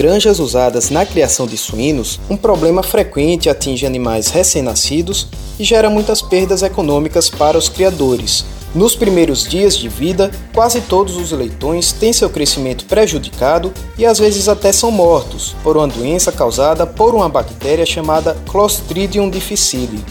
Granjas 0.00 0.38
usadas 0.38 0.88
na 0.88 1.04
criação 1.04 1.46
de 1.46 1.58
suínos, 1.58 2.18
um 2.30 2.34
problema 2.34 2.82
frequente 2.82 3.50
atinge 3.50 3.84
animais 3.84 4.28
recém-nascidos 4.28 5.28
e 5.58 5.64
gera 5.64 5.90
muitas 5.90 6.22
perdas 6.22 6.62
econômicas 6.62 7.28
para 7.28 7.58
os 7.58 7.68
criadores. 7.68 8.46
Nos 8.74 8.96
primeiros 8.96 9.44
dias 9.44 9.76
de 9.76 9.90
vida, 9.90 10.30
quase 10.54 10.80
todos 10.80 11.18
os 11.18 11.32
leitões 11.32 11.92
têm 11.92 12.14
seu 12.14 12.30
crescimento 12.30 12.86
prejudicado 12.86 13.74
e 13.98 14.06
às 14.06 14.18
vezes 14.18 14.48
até 14.48 14.72
são 14.72 14.90
mortos 14.90 15.54
por 15.62 15.76
uma 15.76 15.86
doença 15.86 16.32
causada 16.32 16.86
por 16.86 17.14
uma 17.14 17.28
bactéria 17.28 17.84
chamada 17.84 18.34
Clostridium 18.50 19.28
difficile. 19.28 20.02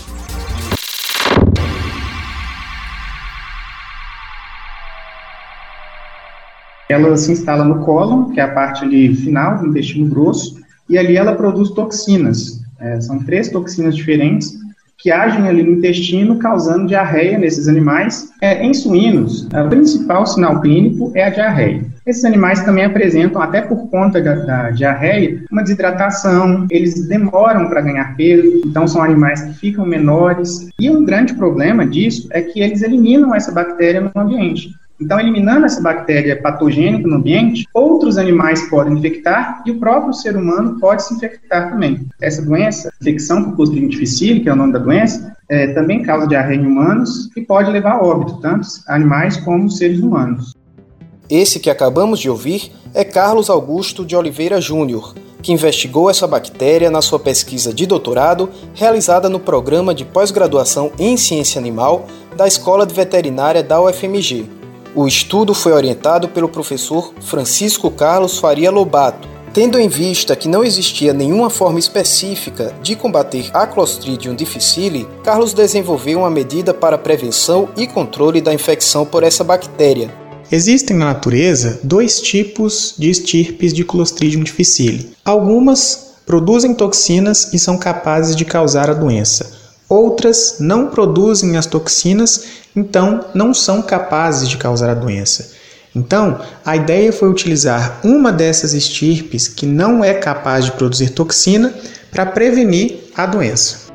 Ela 6.89 7.15
se 7.15 7.31
instala 7.31 7.63
no 7.63 7.85
cólon, 7.85 8.31
que 8.31 8.39
é 8.39 8.43
a 8.43 8.51
parte 8.51 8.83
ali 8.83 9.15
final 9.15 9.59
do 9.59 9.67
intestino 9.67 10.07
grosso, 10.07 10.59
e 10.89 10.97
ali 10.97 11.15
ela 11.15 11.35
produz 11.35 11.69
toxinas. 11.69 12.61
É, 12.79 12.99
são 12.99 13.19
três 13.19 13.49
toxinas 13.49 13.95
diferentes 13.95 14.57
que 14.97 15.11
agem 15.11 15.47
ali 15.47 15.63
no 15.63 15.77
intestino, 15.77 16.37
causando 16.39 16.87
diarreia 16.87 17.37
nesses 17.37 17.67
animais. 17.67 18.31
É, 18.41 18.65
em 18.65 18.73
suínos, 18.73 19.47
o 19.47 19.69
principal 19.69 20.25
sinal 20.25 20.59
clínico 20.59 21.11
é 21.15 21.23
a 21.23 21.29
diarreia. 21.29 21.85
Esses 22.05 22.25
animais 22.25 22.63
também 22.63 22.83
apresentam, 22.83 23.41
até 23.41 23.61
por 23.61 23.87
conta 23.89 24.19
da, 24.19 24.35
da 24.35 24.71
diarreia, 24.71 25.41
uma 25.51 25.61
desidratação, 25.61 26.65
eles 26.69 27.07
demoram 27.07 27.69
para 27.69 27.81
ganhar 27.81 28.15
peso, 28.17 28.61
então 28.65 28.87
são 28.87 29.01
animais 29.01 29.41
que 29.41 29.53
ficam 29.53 29.85
menores. 29.85 30.67
E 30.77 30.89
um 30.89 31.05
grande 31.05 31.33
problema 31.33 31.85
disso 31.85 32.27
é 32.31 32.41
que 32.41 32.59
eles 32.59 32.81
eliminam 32.81 33.33
essa 33.33 33.51
bactéria 33.51 34.01
no 34.01 34.21
ambiente. 34.21 34.71
Então, 34.99 35.19
eliminando 35.19 35.65
essa 35.65 35.81
bactéria 35.81 36.41
patogênica 36.41 37.07
no 37.07 37.15
ambiente, 37.15 37.65
outros 37.73 38.17
animais 38.17 38.69
podem 38.69 38.97
infectar 38.97 39.63
e 39.65 39.71
o 39.71 39.79
próprio 39.79 40.13
ser 40.13 40.35
humano 40.35 40.77
pode 40.79 41.03
se 41.03 41.13
infectar 41.13 41.71
também. 41.71 42.05
Essa 42.21 42.41
doença, 42.41 42.91
infecção 43.01 43.43
por 43.43 43.55
Clostridium 43.55 43.89
difficile, 43.89 44.41
que 44.41 44.49
é 44.49 44.53
o 44.53 44.57
nome 44.57 44.73
da 44.73 44.79
doença, 44.79 45.35
é, 45.47 45.67
também 45.67 46.03
causa 46.03 46.27
diarreia 46.27 46.59
em 46.59 46.65
humanos 46.65 47.29
e 47.35 47.41
pode 47.41 47.71
levar 47.71 47.93
a 47.93 48.03
óbito, 48.03 48.39
tanto 48.41 48.67
animais 48.87 49.37
como 49.37 49.69
seres 49.69 49.99
humanos. 49.99 50.53
Esse 51.29 51.59
que 51.59 51.69
acabamos 51.69 52.19
de 52.19 52.29
ouvir 52.29 52.71
é 52.93 53.03
Carlos 53.03 53.49
Augusto 53.49 54.03
de 54.03 54.15
Oliveira 54.15 54.59
Júnior, 54.59 55.13
que 55.41 55.53
investigou 55.53 56.09
essa 56.09 56.27
bactéria 56.27 56.91
na 56.91 57.01
sua 57.01 57.19
pesquisa 57.19 57.73
de 57.73 57.85
doutorado 57.85 58.49
realizada 58.73 59.29
no 59.29 59.39
programa 59.39 59.93
de 59.93 60.03
pós-graduação 60.03 60.91
em 60.99 61.15
ciência 61.15 61.59
animal 61.59 62.07
da 62.35 62.47
Escola 62.47 62.85
de 62.85 62.93
Veterinária 62.93 63.63
da 63.63 63.81
UFMG. 63.81 64.58
O 64.95 65.07
estudo 65.07 65.53
foi 65.53 65.71
orientado 65.71 66.27
pelo 66.27 66.49
professor 66.49 67.13
Francisco 67.21 67.91
Carlos 67.91 68.39
Faria 68.39 68.71
Lobato, 68.71 69.27
tendo 69.53 69.79
em 69.79 69.87
vista 69.87 70.35
que 70.35 70.47
não 70.47 70.63
existia 70.63 71.13
nenhuma 71.13 71.49
forma 71.49 71.77
específica 71.77 72.73
de 72.81 72.95
combater 72.95 73.49
a 73.53 73.67
Clostridium 73.67 74.35
difficile, 74.35 75.07
Carlos 75.23 75.53
desenvolveu 75.53 76.19
uma 76.19 76.29
medida 76.29 76.73
para 76.73 76.97
prevenção 76.97 77.69
e 77.77 77.85
controle 77.85 78.41
da 78.41 78.53
infecção 78.53 79.05
por 79.05 79.23
essa 79.23 79.43
bactéria. 79.43 80.13
Existem 80.51 80.97
na 80.97 81.05
natureza 81.05 81.79
dois 81.83 82.19
tipos 82.19 82.95
de 82.97 83.09
estirpes 83.09 83.71
de 83.71 83.83
Clostridium 83.83 84.43
difficile. 84.43 85.11
Algumas 85.23 86.15
produzem 86.25 86.73
toxinas 86.73 87.53
e 87.53 87.59
são 87.59 87.77
capazes 87.77 88.35
de 88.35 88.45
causar 88.45 88.89
a 88.89 88.93
doença. 88.93 89.58
Outras 89.89 90.57
não 90.59 90.87
produzem 90.87 91.57
as 91.57 91.65
toxinas, 91.65 92.45
então 92.75 93.25
não 93.33 93.55
são 93.55 93.81
capazes 93.81 94.47
de 94.47 94.55
causar 94.55 94.91
a 94.91 94.93
doença. 94.93 95.51
Então, 95.95 96.39
a 96.63 96.75
ideia 96.75 97.11
foi 97.11 97.27
utilizar 97.27 97.99
uma 98.03 98.31
dessas 98.31 98.73
estirpes 98.73 99.47
que 99.47 99.65
não 99.65 100.03
é 100.03 100.13
capaz 100.13 100.65
de 100.65 100.71
produzir 100.73 101.09
toxina 101.09 101.73
para 102.11 102.27
prevenir 102.27 103.09
a 103.15 103.25
doença. 103.25 103.89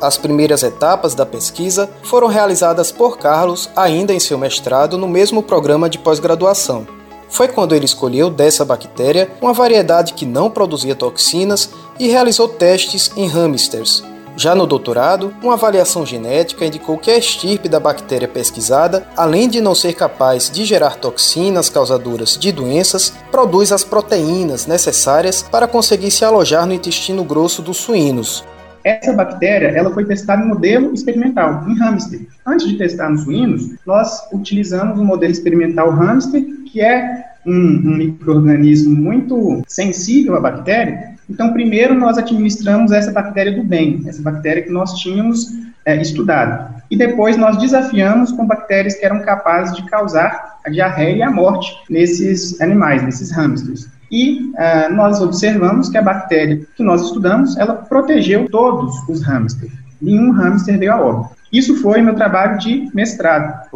As 0.00 0.16
primeiras 0.16 0.62
etapas 0.62 1.14
da 1.14 1.26
pesquisa 1.26 1.90
foram 2.04 2.28
realizadas 2.28 2.92
por 2.92 3.18
Carlos 3.18 3.68
ainda 3.74 4.14
em 4.14 4.20
seu 4.20 4.38
mestrado 4.38 4.96
no 4.96 5.08
mesmo 5.08 5.42
programa 5.42 5.90
de 5.90 5.98
pós-graduação. 5.98 6.86
Foi 7.28 7.48
quando 7.48 7.74
ele 7.74 7.84
escolheu 7.84 8.30
dessa 8.30 8.64
bactéria 8.64 9.30
uma 9.42 9.52
variedade 9.52 10.14
que 10.14 10.24
não 10.24 10.48
produzia 10.50 10.94
toxinas 10.94 11.70
e 11.98 12.08
realizou 12.08 12.48
testes 12.48 13.10
em 13.16 13.26
hamsters, 13.26 14.02
já 14.40 14.54
no 14.54 14.66
doutorado, 14.66 15.34
uma 15.42 15.52
avaliação 15.52 16.06
genética 16.06 16.64
indicou 16.64 16.96
que 16.96 17.10
a 17.10 17.18
estirpe 17.18 17.68
da 17.68 17.78
bactéria 17.78 18.26
pesquisada, 18.26 19.06
além 19.14 19.46
de 19.50 19.60
não 19.60 19.74
ser 19.74 19.92
capaz 19.92 20.50
de 20.50 20.64
gerar 20.64 20.96
toxinas 20.96 21.68
causadoras 21.68 22.38
de 22.38 22.50
doenças, 22.50 23.12
produz 23.30 23.70
as 23.70 23.84
proteínas 23.84 24.66
necessárias 24.66 25.42
para 25.42 25.68
conseguir 25.68 26.10
se 26.10 26.24
alojar 26.24 26.64
no 26.64 26.72
intestino 26.72 27.22
grosso 27.22 27.60
dos 27.60 27.76
suínos. 27.76 28.42
Essa 28.82 29.12
bactéria 29.12 29.68
ela 29.76 29.92
foi 29.92 30.06
testada 30.06 30.42
em 30.42 30.48
modelo 30.48 30.94
experimental, 30.94 31.62
em 31.68 31.76
hamster. 31.78 32.22
Antes 32.46 32.66
de 32.66 32.78
testar 32.78 33.10
nos 33.10 33.24
suínos, 33.24 33.74
nós 33.84 34.26
utilizamos 34.32 34.98
o 34.98 35.02
um 35.02 35.04
modelo 35.04 35.32
experimental 35.32 35.90
hamster, 35.90 36.42
que 36.72 36.80
é 36.80 37.26
um, 37.44 37.52
um 37.52 37.96
microorganismo 37.98 38.96
muito 38.96 39.62
sensível 39.66 40.34
à 40.34 40.40
bactéria, 40.40 41.10
então, 41.30 41.52
primeiro 41.52 41.94
nós 41.94 42.18
administramos 42.18 42.90
essa 42.90 43.12
bactéria 43.12 43.52
do 43.52 43.62
bem, 43.62 44.02
essa 44.06 44.20
bactéria 44.20 44.62
que 44.62 44.70
nós 44.70 44.94
tínhamos 44.94 45.46
é, 45.84 45.96
estudado. 46.02 46.74
E 46.90 46.96
depois 46.96 47.36
nós 47.36 47.56
desafiamos 47.56 48.32
com 48.32 48.44
bactérias 48.44 48.96
que 48.96 49.04
eram 49.06 49.20
capazes 49.20 49.76
de 49.76 49.88
causar 49.88 50.58
a 50.66 50.68
diarreia 50.68 51.16
e 51.16 51.22
a 51.22 51.30
morte 51.30 51.72
nesses 51.88 52.60
animais, 52.60 53.02
nesses 53.02 53.30
hamsters. 53.30 53.88
E 54.10 54.40
uh, 54.40 54.92
nós 54.92 55.20
observamos 55.20 55.88
que 55.88 55.96
a 55.96 56.02
bactéria 56.02 56.60
que 56.76 56.82
nós 56.82 57.00
estudamos, 57.02 57.56
ela 57.56 57.74
protegeu 57.74 58.48
todos 58.48 58.92
os 59.08 59.22
hamsters. 59.22 59.72
Nenhum 60.00 60.32
hamster 60.32 60.78
veio 60.78 60.92
a 60.92 61.00
óbito. 61.00 61.40
Isso 61.52 61.76
foi 61.82 62.00
meu 62.00 62.14
trabalho 62.14 62.58
de 62.58 62.88
mestrado, 62.94 63.68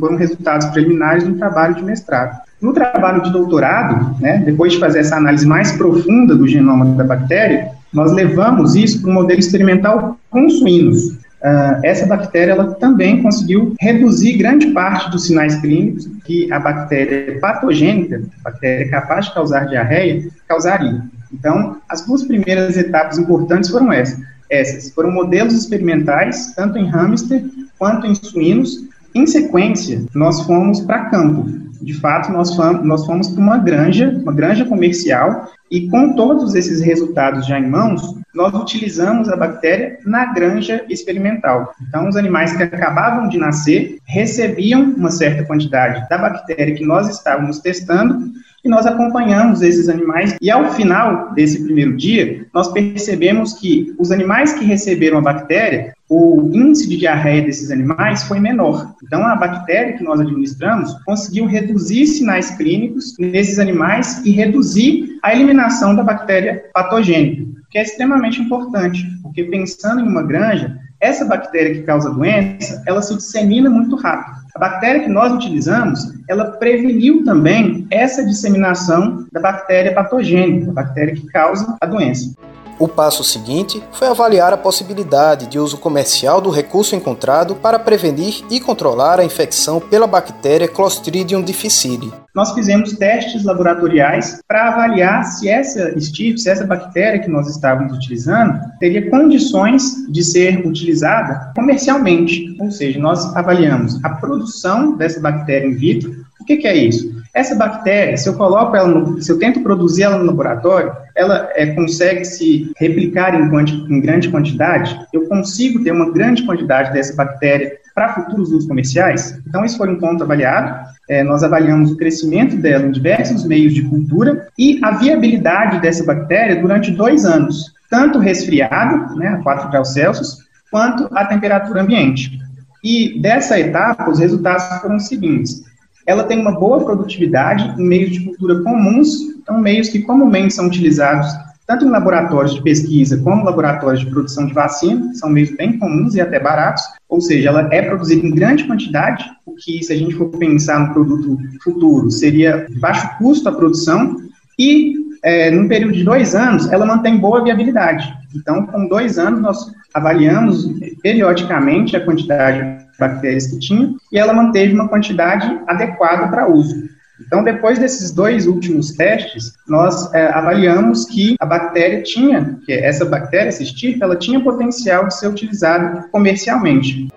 foram 0.00 0.16
resultados 0.16 0.66
preliminares 0.66 1.22
do 1.22 1.34
trabalho 1.34 1.76
de 1.76 1.82
mestrado. 1.82 2.40
No 2.60 2.72
trabalho 2.72 3.22
de 3.22 3.30
doutorado, 3.30 4.20
né, 4.20 4.38
depois 4.44 4.72
de 4.72 4.80
fazer 4.80 5.00
essa 5.00 5.16
análise 5.16 5.46
mais 5.46 5.72
profunda 5.72 6.34
do 6.34 6.48
genoma 6.48 6.84
da 6.96 7.04
bactéria, 7.04 7.70
nós 7.92 8.12
levamos 8.12 8.74
isso 8.74 9.00
para 9.00 9.10
um 9.10 9.14
modelo 9.14 9.38
experimental 9.38 10.18
com 10.30 10.48
suínos. 10.48 11.20
Uh, 11.42 11.82
essa 11.82 12.06
bactéria 12.06 12.52
ela 12.52 12.74
também 12.74 13.20
conseguiu 13.20 13.74
reduzir 13.80 14.36
grande 14.36 14.68
parte 14.68 15.10
dos 15.10 15.26
sinais 15.26 15.56
clínicos 15.56 16.08
que 16.24 16.52
a 16.52 16.58
bactéria 16.60 17.38
patogênica, 17.40 18.22
bactéria 18.44 18.88
capaz 18.88 19.26
de 19.26 19.34
causar 19.34 19.66
diarreia, 19.66 20.28
causaria. 20.46 21.02
Então, 21.32 21.78
as 21.88 22.06
duas 22.06 22.22
primeiras 22.22 22.76
etapas 22.76 23.18
importantes 23.18 23.70
foram 23.70 23.92
essas 23.92 24.20
essas 24.52 24.90
foram 24.90 25.10
modelos 25.10 25.54
experimentais, 25.54 26.52
tanto 26.54 26.76
em 26.76 26.86
hamster 26.86 27.42
quanto 27.78 28.06
em 28.06 28.14
suínos. 28.14 28.86
Em 29.14 29.26
sequência, 29.26 30.04
nós 30.14 30.42
fomos 30.42 30.80
para 30.80 31.06
campo. 31.06 31.46
De 31.80 31.94
fato, 31.94 32.30
nós 32.30 32.54
fomos, 32.54 32.84
nós 32.84 33.06
fomos 33.06 33.28
para 33.28 33.42
uma 33.42 33.58
granja, 33.58 34.10
uma 34.22 34.32
granja 34.32 34.64
comercial, 34.64 35.50
e 35.70 35.88
com 35.88 36.14
todos 36.14 36.54
esses 36.54 36.80
resultados 36.80 37.46
já 37.46 37.58
em 37.58 37.68
mãos, 37.68 38.14
nós 38.34 38.54
utilizamos 38.54 39.28
a 39.28 39.36
bactéria 39.36 39.98
na 40.04 40.26
granja 40.26 40.84
experimental. 40.88 41.74
Então, 41.88 42.08
os 42.08 42.16
animais 42.16 42.56
que 42.56 42.62
acabavam 42.62 43.28
de 43.28 43.38
nascer 43.38 43.98
recebiam 44.04 44.82
uma 44.82 45.10
certa 45.10 45.44
quantidade 45.44 46.08
da 46.08 46.18
bactéria 46.18 46.74
que 46.74 46.84
nós 46.84 47.08
estávamos 47.08 47.58
testando 47.58 48.32
e 48.64 48.68
nós 48.68 48.86
acompanhamos 48.86 49.60
esses 49.60 49.88
animais 49.88 50.36
e 50.40 50.50
ao 50.50 50.72
final 50.72 51.32
desse 51.34 51.64
primeiro 51.64 51.96
dia, 51.96 52.46
nós 52.54 52.70
percebemos 52.72 53.54
que 53.54 53.92
os 53.98 54.12
animais 54.12 54.52
que 54.52 54.64
receberam 54.64 55.18
a 55.18 55.22
bactéria, 55.22 55.94
o 56.08 56.48
índice 56.52 56.88
de 56.88 56.96
diarreia 56.96 57.42
desses 57.42 57.70
animais 57.70 58.22
foi 58.22 58.38
menor. 58.38 58.94
Então, 59.02 59.26
a 59.26 59.34
bactéria 59.34 59.94
que 59.94 60.04
nós 60.04 60.20
administramos 60.20 60.92
conseguiu 61.04 61.46
reduzir 61.46 62.06
sinais 62.06 62.50
clínicos 62.56 63.16
nesses 63.18 63.58
animais 63.58 64.24
e 64.24 64.30
reduzir 64.30 65.18
a 65.22 65.34
eliminação 65.34 65.96
da 65.96 66.04
bactéria 66.04 66.64
patogênica, 66.72 67.44
que 67.72 67.78
é 67.78 67.82
extremamente 67.82 68.40
importante, 68.40 69.02
porque 69.22 69.44
pensando 69.44 70.02
em 70.02 70.06
uma 70.06 70.22
granja, 70.22 70.78
essa 71.00 71.24
bactéria 71.24 71.74
que 71.74 71.82
causa 71.82 72.10
doença, 72.10 72.82
ela 72.86 73.00
se 73.00 73.16
dissemina 73.16 73.70
muito 73.70 73.96
rápido. 73.96 74.36
A 74.54 74.58
bactéria 74.58 75.02
que 75.02 75.08
nós 75.08 75.32
utilizamos, 75.32 75.98
ela 76.28 76.52
preveniu 76.52 77.24
também 77.24 77.86
essa 77.90 78.24
disseminação 78.24 79.26
da 79.32 79.40
bactéria 79.40 79.94
patogênica, 79.94 80.70
a 80.70 80.74
bactéria 80.74 81.14
que 81.14 81.26
causa 81.28 81.74
a 81.80 81.86
doença. 81.86 82.34
O 82.78 82.86
passo 82.86 83.24
seguinte 83.24 83.82
foi 83.92 84.08
avaliar 84.08 84.52
a 84.52 84.56
possibilidade 84.56 85.46
de 85.46 85.58
uso 85.58 85.78
comercial 85.78 86.40
do 86.40 86.50
recurso 86.50 86.94
encontrado 86.94 87.54
para 87.54 87.78
prevenir 87.78 88.44
e 88.50 88.60
controlar 88.60 89.18
a 89.18 89.24
infecção 89.24 89.80
pela 89.80 90.06
bactéria 90.06 90.68
Clostridium 90.68 91.42
difficile. 91.42 92.12
Nós 92.34 92.52
fizemos 92.54 92.94
testes 92.94 93.44
laboratoriais 93.44 94.40
para 94.48 94.68
avaliar 94.68 95.22
se 95.24 95.50
essa 95.50 95.90
estirpe, 95.98 96.40
se 96.40 96.48
essa 96.48 96.66
bactéria 96.66 97.20
que 97.20 97.30
nós 97.30 97.46
estávamos 97.46 97.94
utilizando, 97.94 98.58
teria 98.80 99.10
condições 99.10 100.06
de 100.10 100.24
ser 100.24 100.66
utilizada 100.66 101.52
comercialmente. 101.54 102.56
Ou 102.58 102.70
seja, 102.70 102.98
nós 102.98 103.36
avaliamos 103.36 104.02
a 104.02 104.10
produção 104.10 104.96
dessa 104.96 105.20
bactéria 105.20 105.66
in 105.66 105.74
vitro. 105.74 106.10
O 106.40 106.44
que, 106.44 106.56
que 106.56 106.66
é 106.66 106.74
isso? 106.74 107.22
Essa 107.34 107.54
bactéria, 107.54 108.16
se 108.16 108.28
eu 108.28 108.34
coloco 108.34 108.74
ela, 108.76 108.88
no, 108.88 109.20
se 109.20 109.30
eu 109.30 109.38
tento 109.38 109.60
produzir 109.60 110.02
ela 110.02 110.18
no 110.18 110.24
laboratório, 110.24 110.92
ela 111.14 111.48
é, 111.54 111.66
consegue 111.66 112.24
se 112.24 112.70
replicar 112.78 113.34
em, 113.34 113.48
quanti, 113.48 113.74
em 113.74 114.00
grande 114.00 114.30
quantidade, 114.30 114.98
eu 115.12 115.26
consigo 115.28 115.82
ter 115.82 115.92
uma 115.92 116.10
grande 116.10 116.44
quantidade 116.44 116.92
dessa 116.92 117.14
bactéria 117.14 117.78
para 117.94 118.14
futuros 118.14 118.50
usos 118.50 118.66
comerciais. 118.66 119.38
Então, 119.46 119.64
isso 119.64 119.76
foi 119.76 119.88
um 119.88 119.98
ponto 119.98 120.22
avaliado. 120.22 120.88
É, 121.08 121.22
nós 121.22 121.42
avaliamos 121.42 121.92
o 121.92 121.96
crescimento 121.96 122.56
dela 122.56 122.86
em 122.86 122.90
diversos 122.90 123.44
meios 123.44 123.74
de 123.74 123.82
cultura 123.82 124.48
e 124.58 124.80
a 124.82 124.92
viabilidade 124.92 125.80
dessa 125.80 126.04
bactéria 126.04 126.60
durante 126.60 126.90
dois 126.90 127.24
anos, 127.24 127.72
tanto 127.90 128.18
resfriado, 128.18 129.16
né, 129.16 129.28
a 129.28 129.42
4 129.42 129.70
graus 129.70 129.92
Celsius, 129.92 130.38
quanto 130.70 131.08
a 131.12 131.24
temperatura 131.26 131.82
ambiente. 131.82 132.38
E 132.82 133.20
dessa 133.20 133.58
etapa, 133.58 134.10
os 134.10 134.18
resultados 134.18 134.64
foram 134.80 134.96
os 134.96 135.06
seguintes 135.06 135.62
ela 136.06 136.24
tem 136.24 136.40
uma 136.40 136.58
boa 136.58 136.84
produtividade 136.84 137.80
em 137.80 137.86
meios 137.86 138.10
de 138.10 138.20
cultura 138.24 138.62
comuns, 138.62 139.20
então 139.40 139.58
meios 139.58 139.88
que 139.88 140.00
comumente 140.00 140.54
são 140.54 140.66
utilizados 140.66 141.28
tanto 141.66 141.84
em 141.84 141.90
laboratórios 141.90 142.54
de 142.54 142.62
pesquisa 142.62 143.16
como 143.18 143.44
laboratórios 143.44 144.00
de 144.00 144.10
produção 144.10 144.46
de 144.46 144.52
vacina, 144.52 145.14
são 145.14 145.30
meios 145.30 145.50
bem 145.56 145.78
comuns 145.78 146.14
e 146.14 146.20
até 146.20 146.38
baratos, 146.38 146.82
ou 147.08 147.20
seja, 147.20 147.48
ela 147.48 147.68
é 147.72 147.82
produzida 147.82 148.26
em 148.26 148.34
grande 148.34 148.64
quantidade, 148.64 149.24
o 149.46 149.54
que, 149.54 149.82
se 149.82 149.92
a 149.92 149.96
gente 149.96 150.14
for 150.14 150.28
pensar 150.30 150.80
no 150.80 150.92
produto 150.92 151.38
futuro, 151.62 152.10
seria 152.10 152.66
de 152.68 152.78
baixo 152.78 153.08
custo 153.18 153.48
a 153.48 153.52
produção, 153.52 154.16
e 154.58 154.94
é, 155.22 155.50
num 155.50 155.68
período 155.68 155.94
de 155.94 156.04
dois 156.04 156.34
anos, 156.34 156.70
ela 156.70 156.84
mantém 156.84 157.16
boa 157.16 157.44
viabilidade. 157.44 158.12
Então, 158.34 158.66
com 158.66 158.88
dois 158.88 159.18
anos, 159.18 159.40
nós 159.40 159.72
avaliamos 159.94 160.68
periodicamente 161.02 161.96
a 161.96 162.04
quantidade 162.04 162.82
bactérias 162.98 163.46
que 163.46 163.58
tinha, 163.58 163.94
e 164.10 164.18
ela 164.18 164.32
manteve 164.32 164.74
uma 164.74 164.88
quantidade 164.88 165.60
adequada 165.66 166.28
para 166.28 166.48
uso. 166.48 166.88
Então, 167.20 167.44
depois 167.44 167.78
desses 167.78 168.10
dois 168.10 168.46
últimos 168.46 168.92
testes, 168.92 169.52
nós 169.68 170.12
é, 170.12 170.26
avaliamos 170.28 171.04
que 171.04 171.36
a 171.38 171.46
bactéria 171.46 172.02
tinha, 172.02 172.58
que 172.64 172.72
essa 172.72 173.04
bactéria, 173.04 173.48
essa 173.48 173.62
estirpe, 173.62 174.02
ela 174.02 174.16
tinha 174.16 174.42
potencial 174.42 175.06
de 175.06 175.16
ser 175.16 175.28
utilizada 175.28 176.08
comercialmente. 176.10 177.08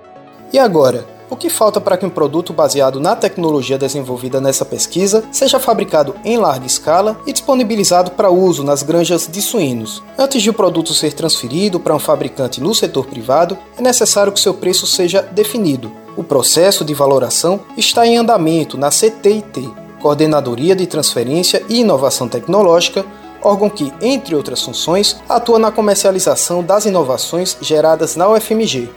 E 0.54 0.60
agora, 0.60 1.06
o 1.30 1.36
que 1.36 1.50
falta 1.50 1.82
para 1.82 1.98
que 1.98 2.06
um 2.06 2.10
produto 2.10 2.54
baseado 2.54 3.00
na 3.00 3.16
tecnologia 3.16 3.78
desenvolvida 3.78 4.40
nessa 4.40 4.64
pesquisa 4.64 5.24
seja 5.32 5.60
fabricado 5.60 6.16
em 6.24 6.38
larga 6.38 6.68
escala 6.68 7.20
e 7.26 7.34
disponibilizado 7.34 8.12
para 8.12 8.30
uso 8.30 8.64
nas 8.64 8.84
granjas 8.84 9.28
de 9.28 9.42
suínos? 9.42 10.04
Antes 10.18 10.44
de 10.44 10.50
o 10.52 10.54
produto 10.54 10.94
ser 10.94 11.14
transferido 11.14 11.80
para 11.80 11.96
um 11.96 12.00
fabricante 12.00 12.62
no 12.62 12.76
setor 12.76 13.08
privado, 13.08 13.58
é 13.78 13.82
necessário 13.82 14.32
que 14.32 14.40
seu 14.40 14.54
preço 14.54 14.86
seja 14.86 15.22
definido. 15.22 15.92
O 16.16 16.24
processo 16.24 16.86
de 16.86 16.94
valoração 16.94 17.60
está 17.76 18.06
em 18.06 18.18
andamento 18.18 18.78
na 18.78 18.90
CTIT, 18.90 19.85
Coordenadoria 20.06 20.76
de 20.76 20.86
Transferência 20.86 21.66
e 21.68 21.80
Inovação 21.80 22.30
Tecnológica, 22.30 23.04
órgão 23.42 23.72
que, 23.72 23.92
entre 24.00 24.36
outras 24.36 24.62
funções, 24.62 25.20
atua 25.28 25.58
na 25.58 25.72
comercialização 25.72 26.64
das 26.64 26.86
inovações 26.86 27.58
geradas 27.60 28.16
na 28.16 28.30
UFMG. 28.30 28.88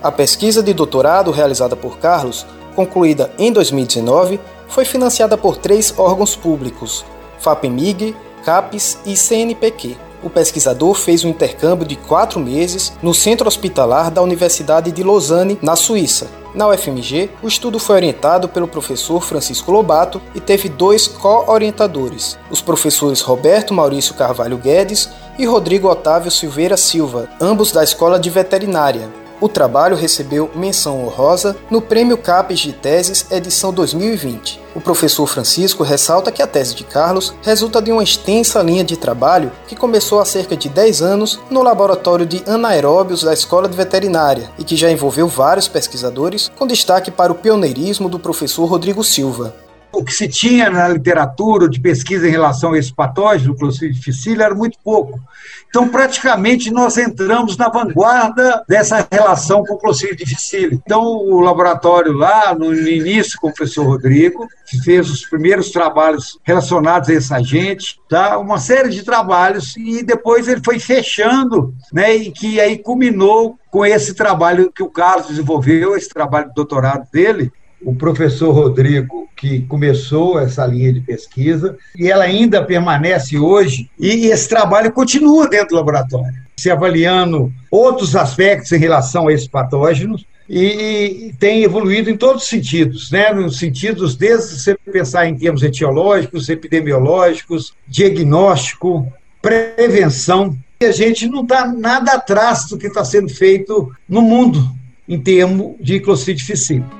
A 0.00 0.12
pesquisa 0.12 0.62
de 0.62 0.72
doutorado 0.72 1.32
realizada 1.32 1.74
por 1.74 1.98
Carlos, 1.98 2.46
concluída 2.76 3.32
em 3.36 3.52
2019, 3.52 4.38
foi 4.68 4.84
financiada 4.84 5.36
por 5.36 5.56
três 5.56 5.92
órgãos 5.98 6.36
públicos: 6.36 7.04
FAPEMIG, 7.40 8.14
CAPES 8.44 9.00
e 9.04 9.16
CNPq. 9.16 9.96
O 10.22 10.28
pesquisador 10.28 10.94
fez 10.94 11.24
um 11.24 11.28
intercâmbio 11.28 11.86
de 11.86 11.96
quatro 11.96 12.38
meses 12.38 12.92
no 13.02 13.14
centro 13.14 13.48
hospitalar 13.48 14.10
da 14.10 14.22
Universidade 14.22 14.92
de 14.92 15.02
Lausanne, 15.02 15.58
na 15.62 15.76
Suíça. 15.76 16.28
Na 16.54 16.68
UFMG, 16.68 17.30
o 17.42 17.48
estudo 17.48 17.78
foi 17.78 17.96
orientado 17.96 18.48
pelo 18.48 18.66
professor 18.66 19.22
Francisco 19.22 19.70
Lobato 19.70 20.20
e 20.34 20.40
teve 20.40 20.68
dois 20.68 21.06
co-orientadores, 21.06 22.36
os 22.50 22.60
professores 22.60 23.20
Roberto 23.20 23.72
Maurício 23.72 24.14
Carvalho 24.14 24.58
Guedes 24.58 25.08
e 25.38 25.46
Rodrigo 25.46 25.88
Otávio 25.88 26.30
Silveira 26.30 26.76
Silva, 26.76 27.28
ambos 27.40 27.70
da 27.70 27.84
Escola 27.84 28.18
de 28.18 28.28
Veterinária. 28.28 29.08
O 29.40 29.48
trabalho 29.48 29.96
recebeu 29.96 30.50
menção 30.54 31.02
honrosa 31.02 31.56
no 31.70 31.80
Prêmio 31.80 32.18
CAPES 32.18 32.60
de 32.60 32.72
Teses 32.74 33.26
edição 33.30 33.72
2020. 33.72 34.60
O 34.74 34.82
professor 34.82 35.26
Francisco 35.26 35.82
ressalta 35.82 36.30
que 36.30 36.42
a 36.42 36.46
tese 36.46 36.74
de 36.74 36.84
Carlos 36.84 37.34
resulta 37.40 37.80
de 37.80 37.90
uma 37.90 38.02
extensa 38.02 38.60
linha 38.62 38.84
de 38.84 38.98
trabalho 38.98 39.50
que 39.66 39.74
começou 39.74 40.20
há 40.20 40.26
cerca 40.26 40.54
de 40.54 40.68
10 40.68 41.00
anos 41.00 41.40
no 41.50 41.62
laboratório 41.62 42.26
de 42.26 42.42
anaeróbios 42.46 43.22
da 43.22 43.32
Escola 43.32 43.66
de 43.66 43.76
Veterinária 43.76 44.50
e 44.58 44.64
que 44.64 44.76
já 44.76 44.90
envolveu 44.90 45.26
vários 45.26 45.66
pesquisadores, 45.66 46.52
com 46.58 46.66
destaque 46.66 47.10
para 47.10 47.32
o 47.32 47.36
pioneirismo 47.36 48.10
do 48.10 48.18
professor 48.18 48.66
Rodrigo 48.66 49.02
Silva. 49.02 49.54
O 49.92 50.04
que 50.04 50.12
se 50.12 50.28
tinha 50.28 50.70
na 50.70 50.88
literatura 50.88 51.68
de 51.68 51.80
pesquisa 51.80 52.26
em 52.26 52.30
relação 52.30 52.72
a 52.72 52.78
esse 52.78 52.94
patógeno, 52.94 53.56
Clostridium 53.56 53.98
difficile, 53.98 54.42
era 54.42 54.54
muito 54.54 54.78
pouco. 54.84 55.20
Então, 55.68 55.88
praticamente, 55.88 56.70
nós 56.70 56.96
entramos 56.98 57.56
na 57.56 57.68
vanguarda 57.68 58.64
dessa 58.68 59.06
relação 59.10 59.64
com 59.64 59.74
o 59.74 59.78
Clostridium 59.78 60.16
difficile. 60.16 60.80
Então, 60.84 61.02
o 61.02 61.40
laboratório 61.40 62.12
lá, 62.12 62.54
no 62.54 62.74
início, 62.74 63.38
com 63.40 63.48
o 63.48 63.54
professor 63.54 63.86
Rodrigo, 63.86 64.48
fez 64.84 65.10
os 65.10 65.24
primeiros 65.24 65.70
trabalhos 65.70 66.38
relacionados 66.42 67.08
a 67.08 67.14
esse 67.14 67.32
agente, 67.32 68.00
tá? 68.08 68.38
uma 68.38 68.58
série 68.58 68.88
de 68.88 69.04
trabalhos, 69.04 69.76
e 69.76 70.02
depois 70.02 70.48
ele 70.48 70.60
foi 70.64 70.78
fechando, 70.78 71.74
né? 71.92 72.14
e 72.14 72.30
que 72.30 72.60
aí 72.60 72.78
culminou 72.78 73.56
com 73.70 73.86
esse 73.86 74.14
trabalho 74.14 74.72
que 74.72 74.82
o 74.82 74.90
Carlos 74.90 75.28
desenvolveu, 75.28 75.96
esse 75.96 76.08
trabalho 76.08 76.48
de 76.48 76.54
doutorado 76.54 77.06
dele, 77.12 77.52
o 77.82 77.94
professor 77.94 78.52
Rodrigo, 78.52 79.28
que 79.36 79.60
começou 79.62 80.38
essa 80.38 80.66
linha 80.66 80.92
de 80.92 81.00
pesquisa, 81.00 81.76
e 81.96 82.10
ela 82.10 82.24
ainda 82.24 82.62
permanece 82.62 83.38
hoje, 83.38 83.90
e 83.98 84.26
esse 84.26 84.48
trabalho 84.48 84.92
continua 84.92 85.48
dentro 85.48 85.70
do 85.70 85.76
laboratório, 85.76 86.34
se 86.56 86.70
avaliando 86.70 87.52
outros 87.70 88.14
aspectos 88.14 88.70
em 88.72 88.78
relação 88.78 89.28
a 89.28 89.32
esses 89.32 89.48
patógenos, 89.48 90.26
e 90.52 91.32
tem 91.38 91.62
evoluído 91.62 92.10
em 92.10 92.16
todos 92.16 92.42
os 92.42 92.48
sentidos, 92.48 93.10
né? 93.12 93.32
nos 93.32 93.56
sentidos 93.56 94.16
desde 94.16 94.58
você 94.58 94.76
pensar 94.92 95.26
em 95.28 95.38
termos 95.38 95.62
etiológicos, 95.62 96.48
epidemiológicos, 96.48 97.72
diagnóstico, 97.86 99.06
prevenção. 99.40 100.56
E 100.80 100.86
a 100.86 100.92
gente 100.92 101.28
não 101.28 101.42
está 101.42 101.68
nada 101.68 102.14
atrás 102.14 102.66
do 102.66 102.76
que 102.76 102.88
está 102.88 103.04
sendo 103.04 103.28
feito 103.28 103.92
no 104.08 104.20
mundo 104.20 104.68
em 105.08 105.20
termos 105.20 105.76
de 105.80 106.00
Clostridium 106.00 106.99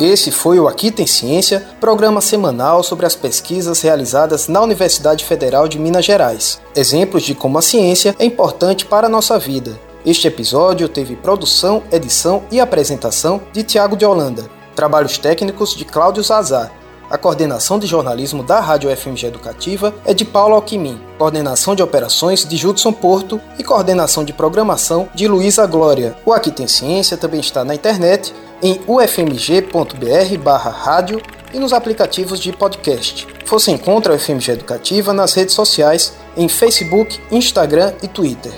Esse 0.00 0.30
foi 0.30 0.60
o 0.60 0.68
Aqui 0.68 0.92
Tem 0.92 1.08
Ciência, 1.08 1.66
programa 1.80 2.20
semanal 2.20 2.84
sobre 2.84 3.04
as 3.04 3.16
pesquisas 3.16 3.80
realizadas 3.80 4.46
na 4.46 4.62
Universidade 4.62 5.24
Federal 5.24 5.66
de 5.66 5.76
Minas 5.76 6.04
Gerais. 6.04 6.60
Exemplos 6.76 7.24
de 7.24 7.34
como 7.34 7.58
a 7.58 7.62
ciência 7.62 8.14
é 8.16 8.24
importante 8.24 8.86
para 8.86 9.08
a 9.08 9.10
nossa 9.10 9.36
vida. 9.40 9.76
Este 10.06 10.28
episódio 10.28 10.88
teve 10.88 11.16
produção, 11.16 11.82
edição 11.90 12.44
e 12.48 12.60
apresentação 12.60 13.40
de 13.52 13.64
Tiago 13.64 13.96
de 13.96 14.06
Holanda. 14.06 14.48
Trabalhos 14.76 15.18
técnicos 15.18 15.74
de 15.74 15.84
Cláudio 15.84 16.22
Zazar. 16.22 16.70
A 17.10 17.16
coordenação 17.16 17.78
de 17.78 17.86
jornalismo 17.86 18.42
da 18.42 18.60
Rádio 18.60 18.94
FMG 18.94 19.28
Educativa 19.28 19.94
é 20.04 20.12
de 20.12 20.26
Paulo 20.26 20.54
Alquimim, 20.54 21.00
coordenação 21.16 21.74
de 21.74 21.82
operações 21.82 22.46
de 22.46 22.54
Judson 22.56 22.92
Porto 22.92 23.40
e 23.58 23.64
coordenação 23.64 24.22
de 24.24 24.34
programação 24.34 25.08
de 25.14 25.26
Luísa 25.26 25.66
Glória. 25.66 26.14
O 26.26 26.34
Aqui 26.34 26.50
Tem 26.50 26.66
Ciência 26.66 27.16
também 27.16 27.40
está 27.40 27.64
na 27.64 27.74
internet 27.74 28.34
em 28.62 28.78
ufmg.br/rádio 28.86 31.22
e 31.54 31.58
nos 31.58 31.72
aplicativos 31.72 32.38
de 32.38 32.52
podcast. 32.52 33.26
Você 33.46 33.70
encontra 33.70 34.12
a 34.12 34.16
UFMG 34.16 34.52
Educativa 34.52 35.14
nas 35.14 35.32
redes 35.32 35.54
sociais 35.54 36.12
em 36.36 36.46
Facebook, 36.46 37.18
Instagram 37.30 37.94
e 38.02 38.08
Twitter. 38.08 38.52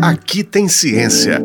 Aqui 0.00 0.42
tem 0.42 0.68
ciência. 0.68 1.44